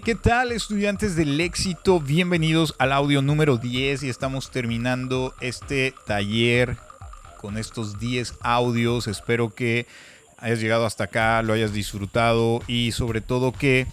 ¿qué 0.00 0.14
tal 0.14 0.52
estudiantes 0.52 1.16
del 1.16 1.40
éxito? 1.40 2.00
Bienvenidos 2.00 2.74
al 2.78 2.92
audio 2.92 3.22
número 3.22 3.56
10 3.56 4.02
y 4.02 4.10
estamos 4.10 4.50
terminando 4.50 5.34
este 5.40 5.94
taller 6.06 6.76
con 7.38 7.56
estos 7.56 7.98
10 7.98 8.34
audios. 8.42 9.06
Espero 9.06 9.54
que 9.54 9.86
hayas 10.36 10.60
llegado 10.60 10.84
hasta 10.84 11.04
acá, 11.04 11.42
lo 11.42 11.54
hayas 11.54 11.72
disfrutado 11.72 12.60
y 12.66 12.92
sobre 12.92 13.22
todo 13.22 13.52
que 13.52 13.86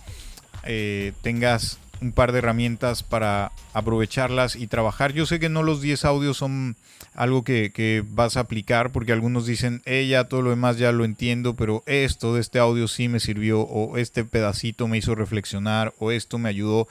eh, 0.63 1.13
tengas 1.21 1.79
un 2.03 2.11
par 2.11 2.31
de 2.31 2.39
herramientas 2.39 3.01
para 3.01 3.51
aprovecharlas 3.73 4.55
y 4.55 4.67
trabajar. 4.67 5.13
Yo 5.13 5.25
sé 5.25 5.39
que 5.39 5.49
no 5.49 5.63
los 5.63 5.81
10 5.81 6.05
audios 6.05 6.37
son 6.37 6.75
algo 7.15 7.43
que, 7.43 8.03
vas 8.09 8.37
a 8.37 8.41
aplicar 8.41 8.91
porque 8.91 9.13
algunos 9.13 9.45
dicen, 9.45 9.81
ella, 9.85 10.25
todo 10.25 10.41
lo 10.41 10.49
demás 10.49 10.77
ya 10.77 10.91
lo 10.91 11.05
entiendo, 11.05 11.55
pero 11.55 11.83
esto 11.85 12.35
de 12.35 12.41
este 12.41 12.59
audio 12.59 12.87
sí 12.87 13.07
me 13.07 13.19
sirvió 13.19 13.61
o 13.61 13.97
este 13.97 14.25
pedacito 14.25 14.87
me 14.87 14.97
hizo 14.97 15.15
reflexionar 15.15 15.93
o 15.97 16.11
esto 16.11 16.37
me 16.37 16.49
ayudó 16.49 16.87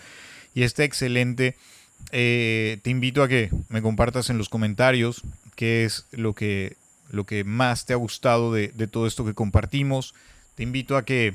y 0.54 0.62
está 0.62 0.84
excelente. 0.84 1.56
Eh, 2.10 2.78
te 2.82 2.90
invito 2.90 3.22
a 3.22 3.28
que 3.28 3.50
me 3.68 3.82
compartas 3.82 4.30
en 4.30 4.38
los 4.38 4.48
comentarios 4.48 5.22
qué 5.56 5.84
es 5.84 6.06
lo 6.10 6.34
que, 6.34 6.76
lo 7.10 7.24
que 7.24 7.44
más 7.44 7.84
te 7.84 7.92
ha 7.92 7.96
gustado 7.96 8.52
de, 8.52 8.68
de 8.68 8.86
todo 8.86 9.06
esto 9.06 9.24
que 9.24 9.34
compartimos. 9.34 10.14
Te 10.54 10.62
invito 10.62 10.96
a 10.96 11.04
que 11.04 11.34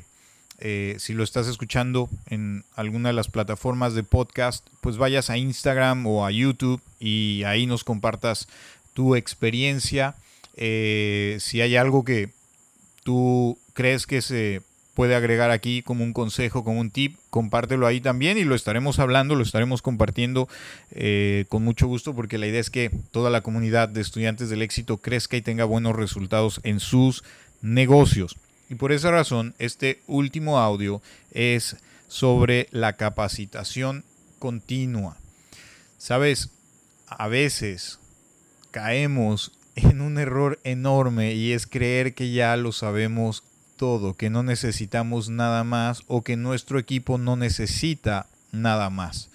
eh, 0.59 0.95
si 0.97 1.13
lo 1.13 1.23
estás 1.23 1.47
escuchando 1.47 2.09
en 2.27 2.63
alguna 2.75 3.09
de 3.09 3.13
las 3.13 3.27
plataformas 3.27 3.93
de 3.93 4.03
podcast, 4.03 4.67
pues 4.81 4.97
vayas 4.97 5.29
a 5.29 5.37
Instagram 5.37 6.07
o 6.07 6.25
a 6.25 6.31
YouTube 6.31 6.81
y 6.99 7.43
ahí 7.43 7.65
nos 7.67 7.83
compartas 7.83 8.47
tu 8.93 9.15
experiencia. 9.15 10.15
Eh, 10.55 11.37
si 11.39 11.61
hay 11.61 11.75
algo 11.75 12.03
que 12.03 12.31
tú 13.03 13.59
crees 13.73 14.07
que 14.07 14.21
se 14.23 14.61
puede 14.95 15.13
agregar 15.13 15.51
aquí 15.51 15.83
como 15.83 16.03
un 16.03 16.11
consejo, 16.11 16.63
como 16.63 16.79
un 16.79 16.89
tip, 16.89 17.17
compártelo 17.29 17.85
ahí 17.85 18.01
también 18.01 18.39
y 18.39 18.43
lo 18.43 18.55
estaremos 18.55 18.97
hablando, 18.97 19.35
lo 19.35 19.43
estaremos 19.43 19.83
compartiendo 19.83 20.49
eh, 20.89 21.45
con 21.49 21.63
mucho 21.63 21.85
gusto 21.85 22.15
porque 22.15 22.39
la 22.39 22.47
idea 22.47 22.59
es 22.59 22.71
que 22.71 22.89
toda 23.11 23.29
la 23.29 23.41
comunidad 23.41 23.89
de 23.89 24.01
estudiantes 24.01 24.49
del 24.49 24.63
éxito 24.63 24.97
crezca 24.97 25.37
y 25.37 25.43
tenga 25.43 25.65
buenos 25.65 25.95
resultados 25.95 26.61
en 26.63 26.79
sus 26.79 27.23
negocios. 27.61 28.37
Y 28.69 28.75
por 28.75 28.91
esa 28.91 29.11
razón, 29.11 29.55
este 29.59 30.01
último 30.07 30.59
audio 30.59 31.01
es 31.31 31.77
sobre 32.07 32.67
la 32.71 32.93
capacitación 32.93 34.03
continua. 34.39 35.17
Sabes, 35.97 36.51
a 37.07 37.27
veces 37.27 37.99
caemos 38.71 39.53
en 39.75 40.01
un 40.01 40.17
error 40.17 40.59
enorme 40.63 41.33
y 41.33 41.53
es 41.53 41.67
creer 41.67 42.13
que 42.13 42.31
ya 42.31 42.55
lo 42.57 42.71
sabemos 42.71 43.43
todo, 43.77 44.15
que 44.15 44.29
no 44.29 44.43
necesitamos 44.43 45.29
nada 45.29 45.63
más 45.63 46.03
o 46.07 46.23
que 46.23 46.35
nuestro 46.35 46.79
equipo 46.79 47.17
no 47.17 47.35
necesita 47.35 48.27
nada 48.51 48.89
más. 48.89 49.29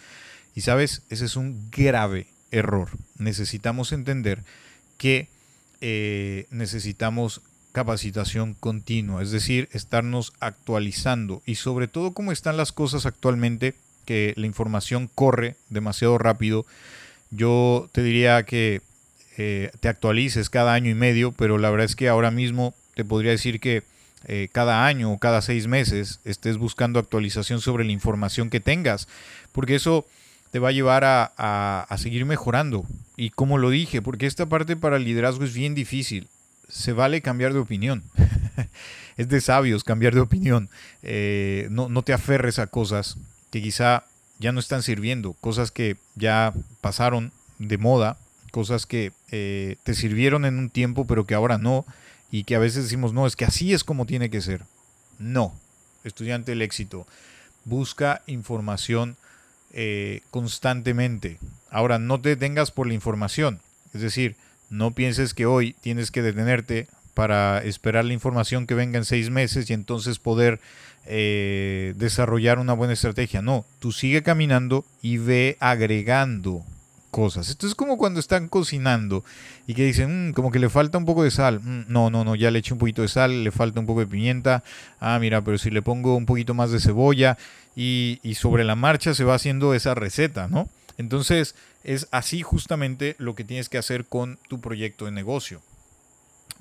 Y 0.55 0.63
sabes, 0.63 1.03
ese 1.09 1.25
es 1.25 1.37
un 1.37 1.71
grave 1.71 2.27
error. 2.51 2.91
Necesitamos 3.17 3.93
entender 3.93 4.43
que 4.99 5.29
eh, 5.81 6.47
necesitamos 6.51 7.41
capacitación 7.73 8.55
continua, 8.55 9.23
es 9.23 9.31
decir, 9.31 9.69
estarnos 9.73 10.33
actualizando 10.41 11.43
y 11.47 11.57
sobre 11.57 11.89
todo 11.89 12.13
cómo 12.13 12.31
están 12.31 12.57
las 12.57 12.71
cosas 12.71 13.07
actualmente, 13.07 13.75
que 14.05 14.35
la 14.37 14.47
información 14.47 15.11
corre 15.15 15.57
demasiado 15.71 16.19
rápido. 16.19 16.67
Yo 17.31 17.89
te 17.93 18.03
diría 18.03 18.43
que 18.45 18.83
eh, 19.39 19.71
te 19.81 19.89
actualices 19.89 20.51
cada 20.51 20.75
año 20.75 20.91
y 20.91 20.95
medio, 20.95 21.33
pero 21.33 21.59
la 21.59 21.71
verdad 21.71 21.87
es 21.87 21.97
que 21.97 22.09
ahora 22.09 22.31
mismo 22.31 22.75
te 22.95 23.05
podría 23.05 23.31
decir 23.31 23.59
que 23.59 23.83
eh, 24.27 24.49
cada 24.53 24.87
año 24.87 25.13
o 25.13 25.19
cada 25.19 25.41
seis 25.41 25.67
meses 25.67 26.21
estés 26.25 26.59
buscando 26.59 26.99
actualización 26.99 27.61
sobre 27.61 27.85
la 27.85 27.93
información 27.93 28.51
que 28.51 28.61
tengas, 28.61 29.09
porque 29.53 29.77
eso 29.77 30.07
te 30.51 30.59
va 30.59 30.69
a 30.69 30.73
llevar 30.73 31.05
a, 31.05 31.87
a 31.89 31.99
seguir 31.99 32.27
mejorando. 32.27 32.85
Y 33.17 33.31
como 33.31 33.57
lo 33.57 33.71
dije, 33.71 34.03
porque 34.03 34.27
esta 34.27 34.47
parte 34.47 34.77
para 34.77 34.97
el 34.97 35.05
liderazgo 35.05 35.45
es 35.45 35.55
bien 35.55 35.75
difícil 35.75 36.29
se 36.69 36.93
vale 36.93 37.23
cambiar 37.23 37.53
de 37.53 37.59
opinión. 37.59 38.05
es 39.17 39.29
de 39.29 39.41
sabios 39.41 39.85
cambiar 39.85 40.15
de 40.15 40.21
opinión. 40.21 40.69
Eh, 41.03 41.69
no, 41.71 42.03
te 42.03 42.13
aferres 42.13 42.59
a 42.59 42.67
cosas 42.67 43.17
que 43.51 43.63
quizá 43.63 44.05
ya 44.39 44.53
no 44.53 44.61
están 44.61 44.83
sirviendo, 44.83 45.35
cosas 45.35 45.71
que 45.71 45.97
ya 46.15 46.53
pasaron 46.81 47.33
de 47.59 47.79
moda, 47.79 48.19
cosas 48.51 48.87
que 48.87 49.13
eh, 49.31 49.77
te 49.85 49.95
sirvieron 49.95 50.45
en 50.45 50.59
un 50.59 50.71
tiempo 50.71 51.07
pero 51.07 51.27
que 51.27 51.35
ahora 51.35 51.59
no, 51.59 51.87
y 52.31 52.45
que 52.45 52.57
a 52.57 52.59
veces 52.59 52.85
decimos, 52.85 53.13
no, 53.13 53.27
es 53.27 53.37
que 53.37 53.45
así 53.45 53.73
es 53.73 53.85
como 53.85 54.07
tiene 54.07 54.31
que 54.31 54.41
ser. 54.41 54.65
No, 55.19 55.55
estudiante 56.03 56.53
del 56.53 56.63
éxito, 56.63 57.07
busca 57.65 58.23
información 58.27 59.17
eh, 59.73 60.23
constantemente. 60.31 61.39
Ahora, 61.71 61.99
no 61.99 62.21
te 62.21 62.31
detengas 62.31 62.71
por 62.71 62.87
la 62.87 62.95
información, 62.95 63.61
es 63.95 64.01
decir, 64.01 64.37
no 64.73 64.93
pienses 64.93 65.35
que 65.35 65.45
hoy 65.45 65.75
tienes 65.83 66.11
que 66.11 66.23
detenerte 66.23 66.89
para 67.13 67.63
esperar 67.63 68.07
la 68.07 68.15
información 68.15 68.67
que 68.67 68.75
venga 68.75 68.97
en 68.97 69.05
seis 69.05 69.29
meses 69.29 69.69
y 69.69 69.75
entonces 69.75 70.19
poder 70.19 70.61
eh, 71.05 71.93
desarrollar 71.97 72.59
una 72.59 72.73
buena 72.73 72.95
estrategia. 72.95 73.43
No, 73.43 73.67
tú 73.81 73.93
sigue 73.93 74.23
caminando 74.23 74.87
y 75.03 75.19
ve 75.19 75.59
agregando 75.61 76.65
cosas. 77.11 77.51
Esto 77.51 77.67
es 77.67 77.75
como 77.75 77.99
cuando 77.99 78.19
están 78.19 78.49
cocinando 78.49 79.25
y 79.67 79.75
que 79.75 79.85
dicen, 79.85 80.31
mm, 80.31 80.33
como 80.33 80.51
que 80.51 80.59
le 80.59 80.71
falta 80.71 80.97
un 80.97 81.05
poco 81.05 81.23
de 81.23 81.31
sal. 81.31 81.61
Mm, 81.61 81.85
no, 81.89 82.09
no, 82.09 82.25
no, 82.25 82.35
ya 82.35 82.51
le 82.51 82.61
eché 82.61 82.73
un 82.73 82.79
poquito 82.79 83.03
de 83.03 83.09
sal, 83.09 83.45
le 83.45 83.51
falta 83.51 83.79
un 83.79 83.85
poco 83.85 84.01
de 84.01 84.07
pimienta. 84.07 84.65
Ah, 85.01 85.19
mira, 85.21 85.43
pero 85.43 85.59
si 85.59 85.71
le 85.71 85.83
pongo 85.83 86.17
un 86.17 86.25
poquito 86.25 86.55
más 86.55 86.71
de 86.71 86.81
cebolla 86.81 87.37
y, 87.77 88.21
y 88.23 88.37
sobre 88.37 88.65
la 88.65 88.75
marcha 88.75 89.13
se 89.13 89.25
va 89.25 89.35
haciendo 89.35 89.75
esa 89.75 89.95
receta, 89.95 90.49
¿no? 90.49 90.67
Entonces, 90.97 91.55
es 91.85 92.09
así 92.11 92.43
justamente 92.43 93.17
lo 93.19 93.35
que 93.35 93.45
tienes 93.45 93.69
que 93.69 93.79
hacer 93.79 94.05
con 94.07 94.39
tu 94.49 94.61
proyecto 94.61 95.05
de 95.05 95.13
negocio. 95.13 95.63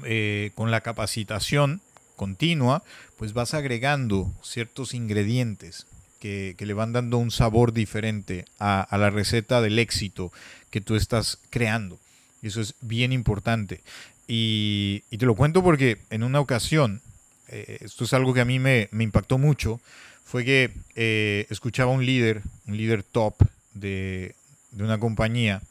Eh, 0.03 0.51
con 0.55 0.71
la 0.71 0.81
capacitación 0.81 1.81
continua, 2.15 2.83
pues 3.17 3.33
vas 3.33 3.53
agregando 3.53 4.31
ciertos 4.41 4.93
ingredientes 4.93 5.87
que, 6.19 6.55
le 6.57 6.73
van 6.73 6.93
dando 6.93 7.17
un 7.17 7.31
sabor 7.31 7.73
diferente 7.73 8.45
a, 8.59 8.87
la 8.97 9.09
receta 9.09 9.59
del 9.61 9.79
éxito 9.79 10.31
que 10.69 10.81
tú 10.81 10.95
estás 10.95 11.39
creando. 11.49 11.99
Y 12.41 12.47
eso 12.47 12.61
es 12.61 12.75
bien 12.81 13.11
importante. 13.11 13.81
Y, 14.27 15.01
te 15.09 15.25
lo 15.25 15.35
cuento 15.35 15.63
porque 15.63 15.97
en 16.09 16.23
una 16.23 16.39
ocasión, 16.39 17.01
eh, 17.47 17.79
esto 17.81 18.05
es 18.05 18.13
algo 18.13 18.33
que 18.33 18.41
a 18.41 18.45
mí 18.45 18.59
me, 18.59 18.87
impactó 18.91 19.37
mucho, 19.37 19.81
fue 20.23 20.45
que 20.45 20.71
eh, 20.95 21.47
escuchaba 21.49 21.91
un 21.91 22.05
líder, 22.05 22.41
un 22.67 22.77
líder 22.77 23.03
top 23.03 23.35
de, 23.73 24.35
una 24.77 24.99
compañía 24.99 25.61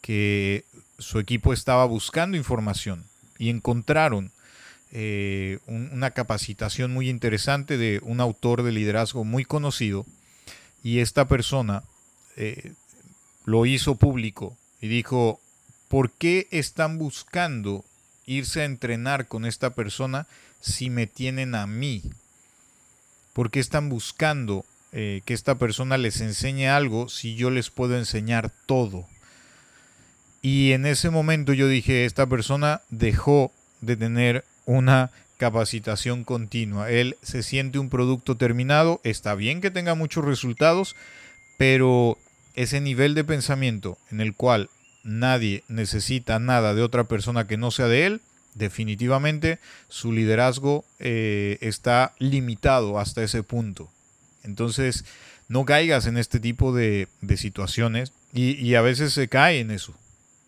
que 0.00 0.64
su 0.98 1.18
equipo 1.18 1.52
estaba 1.52 1.84
buscando 1.84 2.36
información 2.36 3.04
y 3.38 3.50
encontraron 3.50 4.30
eh, 4.92 5.58
una 5.66 6.10
capacitación 6.10 6.92
muy 6.92 7.08
interesante 7.08 7.78
de 7.78 8.00
un 8.02 8.20
autor 8.20 8.62
de 8.62 8.72
liderazgo 8.72 9.24
muy 9.24 9.44
conocido 9.44 10.04
y 10.82 10.98
esta 10.98 11.26
persona 11.28 11.82
eh, 12.36 12.72
lo 13.44 13.66
hizo 13.66 13.94
público 13.94 14.56
y 14.80 14.88
dijo, 14.88 15.40
¿por 15.88 16.10
qué 16.10 16.48
están 16.50 16.98
buscando 16.98 17.84
irse 18.26 18.62
a 18.62 18.64
entrenar 18.64 19.28
con 19.28 19.46
esta 19.46 19.70
persona 19.70 20.26
si 20.60 20.90
me 20.90 21.06
tienen 21.06 21.54
a 21.54 21.66
mí? 21.66 22.02
¿Por 23.32 23.50
qué 23.50 23.60
están 23.60 23.88
buscando 23.88 24.66
eh, 24.92 25.22
que 25.24 25.34
esta 25.34 25.56
persona 25.56 25.96
les 25.98 26.20
enseñe 26.20 26.68
algo 26.68 27.08
si 27.08 27.34
yo 27.34 27.50
les 27.50 27.70
puedo 27.70 27.96
enseñar 27.96 28.52
todo. 28.66 29.06
Y 30.42 30.72
en 30.72 30.86
ese 30.86 31.10
momento 31.10 31.52
yo 31.52 31.68
dije, 31.68 32.04
esta 32.04 32.26
persona 32.26 32.82
dejó 32.90 33.52
de 33.80 33.96
tener 33.96 34.44
una 34.66 35.10
capacitación 35.38 36.24
continua. 36.24 36.90
Él 36.90 37.16
se 37.22 37.42
siente 37.42 37.78
un 37.78 37.90
producto 37.90 38.36
terminado, 38.36 39.00
está 39.02 39.34
bien 39.34 39.60
que 39.60 39.70
tenga 39.70 39.94
muchos 39.94 40.24
resultados, 40.24 40.94
pero 41.58 42.18
ese 42.54 42.80
nivel 42.80 43.14
de 43.14 43.24
pensamiento 43.24 43.98
en 44.10 44.20
el 44.20 44.34
cual 44.34 44.68
nadie 45.04 45.64
necesita 45.68 46.38
nada 46.38 46.74
de 46.74 46.82
otra 46.82 47.04
persona 47.04 47.46
que 47.46 47.56
no 47.56 47.70
sea 47.70 47.88
de 47.88 48.06
él, 48.06 48.20
definitivamente 48.54 49.58
su 49.88 50.12
liderazgo 50.12 50.84
eh, 50.98 51.58
está 51.60 52.14
limitado 52.18 52.98
hasta 52.98 53.22
ese 53.22 53.42
punto. 53.42 53.90
Entonces, 54.44 55.04
no 55.48 55.64
caigas 55.64 56.06
en 56.06 56.16
este 56.16 56.40
tipo 56.40 56.74
de, 56.74 57.08
situaciones 57.36 58.12
y, 58.32 58.74
a 58.74 58.80
veces 58.80 59.12
se 59.12 59.28
cae 59.28 59.60
en 59.60 59.70
eso. 59.70 59.94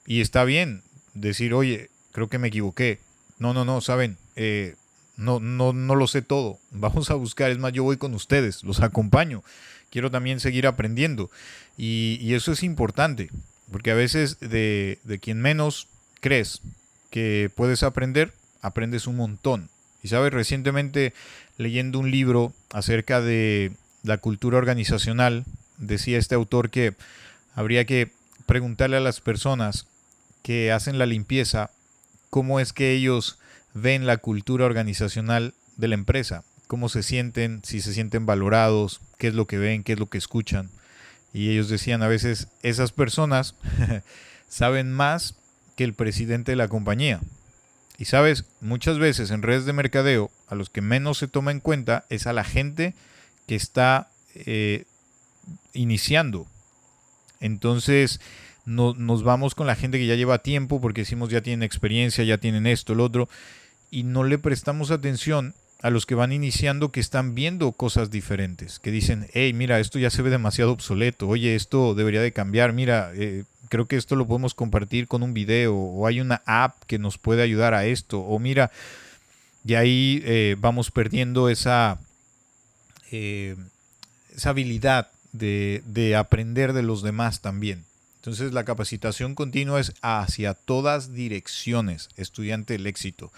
Y 0.07 0.21
está 0.21 0.45
bien 0.45 0.83
decir, 1.13 1.55
oye, 1.55 1.91
creo 2.13 2.29
que 2.29 2.39
me 2.39 2.49
equivoqué. 2.49 3.01
No, 3.39 3.53
no, 3.53 3.65
no, 3.65 3.81
saben, 3.81 4.17
eh, 4.37 4.77
no, 5.17 5.41
no, 5.41 5.73
no 5.73 5.95
lo 5.95 6.07
sé 6.07 6.23
todo. 6.23 6.59
Vamos 6.71 7.11
a 7.11 7.15
buscar, 7.15 7.51
es 7.51 7.59
más, 7.59 7.73
yo 7.73 7.85
voy 7.85 7.97
con 7.97 8.15
ustedes, 8.15 8.63
los 8.65 8.81
acompaño. 8.81 9.43
Quiero 9.91 10.11
también 10.11 10.41
seguir 10.41 10.67
aprendiendo. 10.67 11.31
Y, 11.77 12.33
eso 12.35 12.53
es 12.53 12.63
importante, 12.63 13.31
porque 13.71 13.91
a 13.91 13.95
veces 13.95 14.41
de, 14.41 14.99
de 15.05 15.19
quien 15.19 15.41
menos 15.41 15.89
crees 16.21 16.63
que 17.11 17.51
puedes 17.55 17.83
aprender, 17.83 18.33
aprendes 18.63 19.07
un 19.07 19.17
montón. 19.17 19.69
Y 20.03 20.09
sabes, 20.09 20.33
recientemente 20.33 21.13
leyendo 21.59 21.99
un 21.99 22.11
libro 22.11 22.53
acerca 22.73 23.21
de 23.21 23.73
la 24.05 24.19
cultura 24.19 24.59
organizacional, 24.59 25.45
decía 25.79 26.19
este 26.19 26.37
autor 26.37 26.71
que 26.71 26.95
habría 27.55 27.85
que 27.87 28.13
preguntarle 28.47 28.99
a 28.99 29.01
las 29.01 29.21
personas 29.21 29.87
que 30.43 30.71
hacen 30.71 30.99
la 30.99 31.07
limpieza 31.07 31.71
cómo 32.31 32.61
es 32.61 32.73
que 32.73 32.93
ellos 32.93 33.39
ven 33.73 34.07
la 34.07 34.19
cultura 34.19 34.67
organizacional 34.67 35.55
de 35.77 35.89
la 35.89 35.95
empresa, 35.95 36.45
cómo 36.67 36.89
se 36.89 37.03
sienten, 37.03 37.63
si 37.65 37.81
se 37.81 37.95
sienten 37.95 38.27
valorados, 38.27 39.01
qué 39.19 39.29
es 39.29 39.35
lo 39.35 39.47
que 39.47 39.59
ven, 39.59 39.83
qué 39.83 39.95
es 39.95 39.99
lo 39.99 40.11
que 40.11 40.19
escuchan. 40.19 40.71
Y 41.33 41.51
ellos 41.51 41.69
decían 41.69 42.03
a 42.03 42.09
veces, 42.09 42.49
esas 42.63 42.93
personas 42.93 43.57
saben 44.49 44.93
más 44.93 45.35
que 45.77 45.85
el 45.85 45.95
presidente 45.95 46.53
de 46.53 46.57
la 46.57 46.69
compañía. 46.69 47.21
Y 47.97 48.05
sabes, 48.05 48.45
muchas 48.61 48.99
veces 48.99 49.31
en 49.31 49.43
redes 49.43 49.65
de 49.65 49.73
mercadeo, 49.73 50.31
a 50.49 50.55
los 50.55 50.69
que 50.69 50.83
menos 50.83 51.19
se 51.19 51.29
toma 51.29 51.53
en 51.53 51.61
cuenta 51.61 52.05
es 52.11 52.27
a 52.27 52.33
la 52.33 52.45
gente 52.45 52.95
que 53.47 53.55
está 53.55 54.11
eh, 54.35 54.85
iniciando. 55.73 56.47
Entonces 57.41 58.21
no, 58.65 58.95
nos 58.95 59.23
vamos 59.23 59.55
con 59.55 59.67
la 59.67 59.77
gente 59.77 59.99
que 59.99 60.07
ya 60.07 60.15
lleva 60.15 60.39
tiempo 60.39 60.81
porque 60.81 61.03
decimos 61.03 61.31
ya 61.31 61.43
tienen 61.43 61.63
experiencia, 61.63 62.25
ya 62.25 62.39
tienen 62.39 62.67
esto, 62.67 62.95
lo 62.95 63.05
otro, 63.05 63.29
y 63.91 64.05
no 64.05 64.25
le 64.25 64.39
prestamos 64.39 64.91
atención 64.91 65.55
a 65.83 65.91
los 65.91 66.07
que 66.07 66.15
van 66.15 66.33
iniciando 66.33 66.91
que 66.91 67.01
están 67.01 67.35
viendo 67.35 67.73
cosas 67.73 68.11
diferentes, 68.11 68.79
que 68.79 68.91
dicen, 68.91 69.27
hey, 69.35 69.53
mira, 69.53 69.81
esto 69.81 69.99
ya 69.99 70.09
se 70.09 70.23
ve 70.23 70.31
demasiado 70.31 70.73
obsoleto, 70.73 71.29
oye, 71.29 71.55
esto 71.55 71.95
debería 71.95 72.23
de 72.23 72.33
cambiar, 72.33 72.73
mira, 72.73 73.13
eh, 73.15 73.45
creo 73.69 73.87
que 73.87 73.97
esto 73.97 74.17
lo 74.17 74.27
podemos 74.27 74.55
compartir 74.55 75.09
con 75.09 75.23
un 75.23 75.35
video, 75.35 75.77
o 75.77 76.07
hay 76.07 76.23
una 76.23 76.41
app 76.47 76.83
que 76.87 76.99
nos 76.99 77.19
puede 77.19 77.43
ayudar 77.43 77.75
a 77.75 77.85
esto, 77.85 78.21
o 78.21 78.39
mira, 78.39 78.71
y 79.63 79.75
ahí 79.75 80.23
eh, 80.25 80.57
vamos 80.59 80.91
perdiendo 80.91 81.51
esa, 81.51 81.99
eh, 83.17 83.57
esa 84.35 84.51
habilidad 84.51 85.11
de, 85.33 85.83
de 85.87 86.17
aprender 86.17 86.73
de 86.73 86.83
los 86.83 87.03
demás 87.03 87.41
también. 87.41 87.85
Entonces 88.17 88.53
la 88.53 88.65
capacitación 88.65 89.35
continua 89.35 89.81
es 89.81 89.93
hacia 90.03 90.55
todas 90.55 91.13
direcciones, 91.13 92.09
estudiante 92.17 92.73
del 92.73 92.87
éxito. 92.87 93.33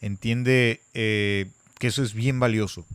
Entiende 0.00 0.80
que 0.94 1.86
eso 1.86 2.02
es 2.02 2.14
bien 2.14 2.40
valioso 2.40 2.86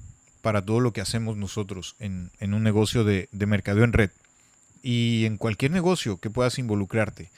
para 0.42 0.64
todo 0.64 0.80
lo 0.80 0.94
que 0.94 1.02
hacemos 1.02 1.38
nosotros 1.38 1.96
en, 2.00 2.32
un 2.42 2.64
negocio 2.64 3.04
de, 3.04 3.30
de 3.32 3.46
mercadeo 3.46 3.84
en 3.84 3.94
red 3.94 4.10
y 4.82 5.26
en 5.26 5.38
cualquier 5.38 5.72
negocio 5.72 6.18
que 6.18 6.30
puedas 6.30 6.58
involucrarte. 6.58 7.30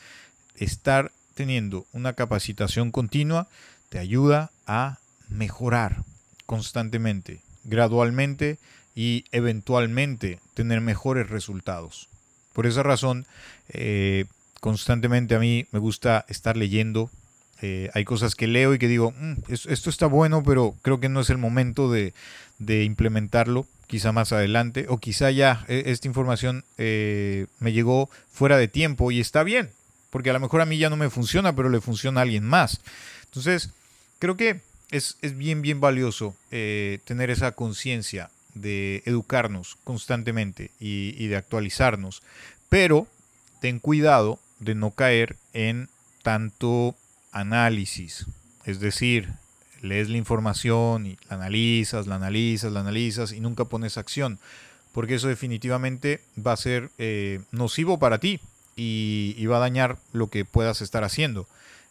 Estar 0.56 1.12
teniendo 1.34 1.86
una 1.92 2.14
capacitación 2.14 2.92
continua 2.92 3.48
te 3.90 4.00
ayuda 4.00 4.52
a 4.66 5.00
mejorar 5.30 6.04
constantemente, 6.46 7.42
gradualmente 7.68 8.58
y 8.96 9.26
eventualmente 9.32 10.40
tener 10.56 10.82
mejores 10.82 11.30
resultados. 11.30 12.10
Por 12.54 12.66
esa 12.66 12.82
razón, 12.82 13.28
eh, 13.70 14.26
constantemente 14.60 15.36
a 15.36 15.40
mí 15.40 15.68
me 15.72 15.78
gusta 15.78 16.26
estar 16.28 16.58
leyendo, 16.58 17.12
eh, 17.62 17.90
hay 17.94 18.06
cosas 18.06 18.36
que 18.36 18.48
leo 18.48 18.74
y 18.74 18.80
que 18.80 18.88
digo, 18.88 19.12
mm, 19.12 19.34
esto 19.50 19.90
está 19.90 20.08
bueno, 20.08 20.44
pero 20.44 20.76
creo 20.82 21.00
que 21.00 21.10
no 21.10 21.20
es 21.20 21.30
el 21.30 21.38
momento 21.38 21.92
de, 21.92 22.14
implementarlo, 22.60 23.68
quizá 23.86 24.12
más 24.12 24.32
adelante, 24.32 24.88
o 24.90 24.98
quizá 24.98 25.30
ya 25.30 25.64
e, 25.68 25.84
esta 25.88 26.08
información 26.08 26.64
eh, 26.78 27.46
me 27.60 27.74
llegó 27.74 28.10
fuera 28.32 28.58
de 28.58 28.68
tiempo 28.68 29.12
y 29.12 29.20
está 29.20 29.44
bien, 29.44 29.70
porque 30.10 30.32
a 30.32 30.34
lo 30.34 30.40
mejor 30.40 30.62
a 30.62 30.66
mí 30.66 30.78
ya 30.78 30.90
no 30.90 30.98
me 30.98 31.10
funciona, 31.10 31.56
pero 31.56 31.70
le 31.70 31.82
funciona 31.82 32.22
a 32.22 32.24
alguien 32.24 32.44
más. 32.44 32.82
Entonces, 33.26 33.70
creo 34.20 34.38
que 34.38 34.62
es, 34.92 35.18
bien, 35.36 35.62
bien 35.62 35.80
valioso 35.80 36.36
eh, 36.52 37.00
tener 37.06 37.30
esa 37.30 37.52
conciencia 37.52 38.30
de 38.54 39.04
educarnos 39.06 39.78
constantemente 39.84 40.72
y, 40.80 41.16
y 41.18 41.28
de 41.28 41.36
actualizarnos, 41.36 42.24
pero 42.70 43.08
ten 43.62 43.80
cuidado 43.80 44.40
de 44.60 44.76
no 44.76 44.92
caer 44.92 45.38
en 45.54 45.90
tanto 46.24 46.96
análisis, 47.32 48.26
es 48.66 48.80
decir, 48.80 49.30
lees 49.82 50.10
la 50.10 50.18
información 50.18 51.06
y 51.06 51.18
la 51.30 51.36
analizas, 51.36 52.08
la 52.08 52.16
analizas, 52.16 52.72
la 52.72 52.82
analizas 52.82 53.32
y 53.32 53.40
nunca 53.40 53.66
pones 53.66 53.98
acción, 53.98 54.40
porque 54.92 55.16
eso 55.16 55.28
definitivamente 55.28 56.22
va 56.38 56.54
a 56.54 56.58
ser 56.58 56.90
eh, 56.98 57.42
nocivo 57.52 58.00
para 58.00 58.20
ti 58.20 58.40
y, 58.76 59.46
va 59.46 59.58
a 59.58 59.62
dañar 59.62 59.98
lo 60.12 60.30
que 60.30 60.46
puedas 60.46 60.82
estar 60.82 61.04
haciendo. 61.04 61.48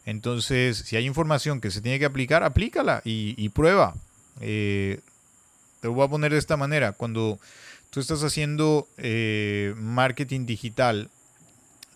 Entonces, 0.07 0.79
si 0.79 0.97
hay 0.97 1.05
información 1.05 1.61
que 1.61 1.73
se 1.73 1.83
tiene 1.83 1.99
que 1.99 2.05
aplicar, 2.05 2.45
aplícala 2.45 3.03
y, 3.05 3.49
prueba. 3.51 3.95
Eh, 4.41 5.01
te 5.81 5.89
lo 5.89 5.95
voy 5.95 6.07
a 6.07 6.09
poner 6.09 6.33
de 6.33 6.39
esta 6.39 6.57
manera. 6.57 6.93
Cuando 6.93 7.41
tú 7.91 8.01
estás 8.01 8.23
haciendo 8.23 8.87
eh, 8.99 9.75
marketing 9.77 10.47
digital, 10.47 11.11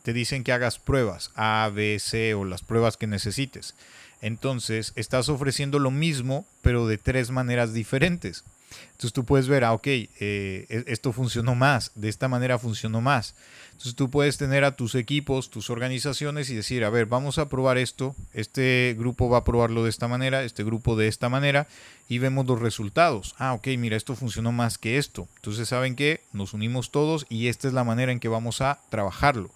te 0.03 0.13
dicen 0.13 0.43
que 0.43 0.53
hagas 0.53 0.79
pruebas 0.79 1.31
A, 1.37 1.71
B, 1.73 1.99
C 2.01 2.35
o 2.35 2.45
las 2.45 2.63
pruebas 2.63 2.97
que 2.97 3.07
necesites. 3.07 3.77
Entonces, 4.21 4.93
estás 4.97 5.29
ofreciendo 5.29 5.79
lo 5.79 5.93
mismo, 5.93 6.45
pero 6.63 6.89
de 6.89 6.99
tres 6.99 7.31
maneras 7.31 7.73
diferentes. 7.73 8.45
Entonces 8.93 9.13
tú 9.13 9.25
puedes 9.25 9.49
ver, 9.49 9.65
ah, 9.65 9.73
ok, 9.73 9.87
eh, 9.87 10.09
e, 10.21 10.85
esto 10.87 11.13
funcionó 11.13 11.55
más, 11.55 11.93
de 11.95 12.09
esta 12.09 12.29
manera 12.29 12.59
funcionó 12.59 13.01
más. 13.01 13.35
Entonces 13.71 13.95
tú 13.95 14.11
puedes 14.11 14.37
tener 14.37 14.65
a 14.65 14.77
tus 14.77 14.95
equipos, 14.95 15.49
tus 15.49 15.71
organizaciones 15.71 16.51
y 16.51 16.55
decir, 16.55 16.85
a 16.85 16.91
ver, 16.91 17.07
vamos 17.07 17.39
a 17.39 17.49
probar 17.49 17.79
esto, 17.79 18.15
este 18.35 18.95
grupo 18.99 19.31
va 19.31 19.39
a 19.39 19.45
probarlo 19.45 19.85
de 19.85 19.91
esta 19.91 20.07
manera, 20.07 20.45
este 20.45 20.65
grupo 20.65 20.97
de 20.97 21.09
esta 21.09 21.31
manera, 21.31 21.67
y 22.07 22.19
vemos 22.19 22.47
los 22.47 22.61
resultados. 22.61 23.35
Ah, 23.39 23.55
ok, 23.55 23.69
mira, 23.79 23.97
esto 23.97 24.17
funcionó 24.17 24.53
más 24.53 24.77
que 24.77 24.99
esto. 24.99 25.29
Entonces 25.37 25.69
saben 25.69 25.97
que 25.97 26.21
nos 26.33 26.53
unimos 26.53 26.91
todos 26.91 27.25
y 27.31 27.47
esta 27.47 27.69
es 27.69 27.75
la 27.75 27.85
manera 27.85 28.13
en 28.13 28.21
que 28.21 28.29
vamos 28.29 28.61
a 28.61 28.81
trabajarlo. 28.91 29.51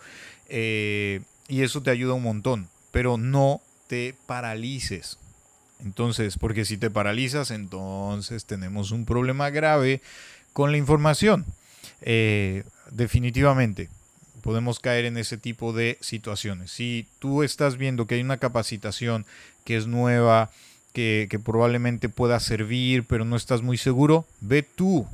Eh, 0.48 1.20
y 1.48 1.62
eso 1.62 1.82
te 1.82 1.90
ayuda 1.90 2.14
un 2.14 2.22
montón, 2.22 2.68
pero 2.92 3.18
no 3.18 3.60
te 3.88 4.14
paralices. 4.26 5.18
Entonces, 5.84 6.38
porque 6.38 6.64
si 6.64 6.78
te 6.78 6.90
paralizas, 6.90 7.50
entonces 7.50 8.46
tenemos 8.46 8.90
un 8.90 9.04
problema 9.04 9.50
grave 9.50 10.00
con 10.52 10.72
la 10.72 10.78
información. 10.78 11.44
Eh, 12.00 12.64
definitivamente, 12.90 13.90
podemos 14.42 14.80
caer 14.80 15.04
en 15.04 15.18
ese 15.18 15.36
tipo 15.36 15.72
de 15.72 15.98
situaciones. 16.00 16.70
Si 16.70 17.06
tú 17.18 17.42
estás 17.42 17.76
viendo 17.76 18.06
que 18.06 18.16
hay 18.16 18.22
una 18.22 18.38
capacitación 18.38 19.26
que 19.64 19.76
es 19.76 19.86
nueva, 19.86 20.50
que, 20.94 21.40
probablemente 21.44 22.08
pueda 22.08 22.38
servir, 22.40 23.04
pero 23.04 23.24
no 23.24 23.36
estás 23.36 23.62
muy 23.62 23.76
seguro, 23.76 24.26
ve 24.40 24.62
tú, 24.62 25.06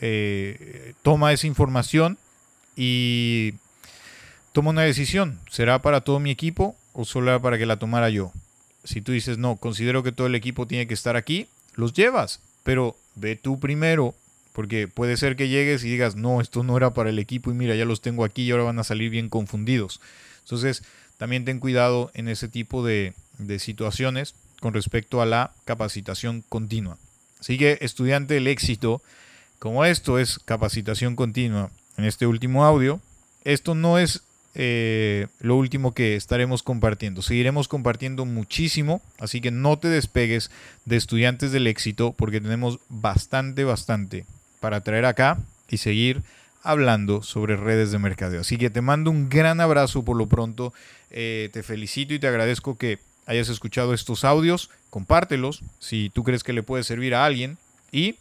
eh, 0.00 0.94
toma 1.02 1.32
esa 1.32 1.46
información 1.46 2.16
y 2.76 3.54
toma 4.52 4.70
una 4.70 4.82
decisión. 4.82 5.40
¿Será 5.50 5.82
para 5.82 6.02
todo 6.02 6.20
mi 6.20 6.30
equipo 6.30 6.76
o 6.92 7.04
solo 7.04 7.40
para 7.42 7.58
que 7.58 7.66
la 7.66 7.78
tomara 7.78 8.08
yo? 8.08 8.32
Si 8.88 9.02
tú 9.02 9.12
dices, 9.12 9.36
no, 9.36 9.56
considero 9.56 10.02
que 10.02 10.12
todo 10.12 10.28
el 10.28 10.34
equipo 10.34 10.66
tiene 10.66 10.86
que 10.86 10.94
estar 10.94 11.14
aquí, 11.14 11.46
los 11.74 11.92
llevas, 11.92 12.40
pero 12.62 12.96
ve 13.16 13.36
tú 13.36 13.60
primero, 13.60 14.14
porque 14.54 14.88
puede 14.88 15.18
ser 15.18 15.36
que 15.36 15.48
llegues 15.48 15.84
y 15.84 15.90
digas, 15.90 16.16
no, 16.16 16.40
esto 16.40 16.62
no 16.62 16.74
era 16.74 16.94
para 16.94 17.10
el 17.10 17.18
equipo 17.18 17.50
y 17.50 17.54
mira, 17.54 17.74
ya 17.74 17.84
los 17.84 18.00
tengo 18.00 18.24
aquí 18.24 18.44
y 18.44 18.50
ahora 18.50 18.64
van 18.64 18.78
a 18.78 18.84
salir 18.84 19.10
bien 19.10 19.28
confundidos. 19.28 20.00
Entonces, 20.44 20.84
también 21.18 21.44
ten 21.44 21.60
cuidado 21.60 22.10
en 22.14 22.28
ese 22.28 22.48
tipo 22.48 22.82
de, 22.82 23.12
de 23.36 23.58
situaciones 23.58 24.34
con 24.58 24.72
respecto 24.72 25.20
a 25.20 25.26
la 25.26 25.52
capacitación 25.66 26.42
continua. 26.48 26.96
Así 27.40 27.58
que, 27.58 27.76
estudiante 27.82 28.32
del 28.32 28.46
éxito, 28.46 29.02
como 29.58 29.84
esto 29.84 30.18
es 30.18 30.38
capacitación 30.38 31.14
continua 31.14 31.70
en 31.98 32.04
este 32.06 32.26
último 32.26 32.64
audio, 32.64 33.02
esto 33.44 33.74
no 33.74 33.98
es 33.98 34.22
eh, 34.54 35.26
lo 35.40 35.56
último 35.56 35.92
que 35.92 36.16
estaremos 36.16 36.62
compartiendo. 36.62 37.22
Seguiremos 37.22 37.68
compartiendo 37.68 38.24
muchísimo, 38.24 39.00
así 39.18 39.40
que 39.40 39.50
no 39.50 39.78
te 39.78 39.88
despegues 39.88 40.50
de 40.84 40.96
estudiantes 40.96 41.52
del 41.52 41.66
éxito 41.66 42.14
porque 42.16 42.40
tenemos 42.40 42.80
bastante, 42.88 43.64
bastante 43.64 44.24
para 44.60 44.82
traer 44.82 45.04
acá 45.04 45.38
y 45.68 45.78
seguir 45.78 46.22
hablando 46.62 47.22
sobre 47.22 47.56
redes 47.56 47.92
de 47.92 47.98
mercadeo. 47.98 48.40
Así 48.40 48.58
que 48.58 48.70
te 48.70 48.80
mando 48.80 49.10
un 49.10 49.28
gran 49.28 49.60
abrazo 49.60 50.04
por 50.04 50.16
lo 50.16 50.26
pronto, 50.26 50.72
eh, 51.10 51.50
te 51.52 51.62
felicito 51.62 52.14
y 52.14 52.18
te 52.18 52.26
agradezco 52.26 52.76
que 52.76 52.98
hayas 53.26 53.48
escuchado 53.48 53.94
estos 53.94 54.24
audios, 54.24 54.70
compártelos 54.90 55.62
si 55.78 56.10
tú 56.10 56.24
crees 56.24 56.42
que 56.42 56.52
le 56.52 56.62
puede 56.62 56.82
servir 56.82 57.14
a 57.14 57.24
alguien 57.24 57.58
y 57.92 58.16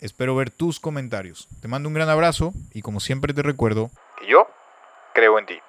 espero 0.00 0.34
ver 0.34 0.50
tus 0.50 0.80
comentarios. 0.80 1.48
Te 1.60 1.68
mando 1.68 1.88
un 1.88 1.94
gran 1.94 2.08
abrazo 2.08 2.52
y 2.72 2.82
como 2.82 3.00
siempre 3.00 3.34
te 3.34 3.42
recuerdo 3.42 3.90
que 4.18 4.30
yo 4.30 4.46
creo 5.14 5.38
en 5.38 5.46
ti. 5.46 5.65